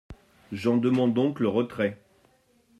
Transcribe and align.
J’en 0.51 0.77
demande 0.77 1.13
donc 1.13 1.39
le 1.39 1.47
retrait. 1.47 2.01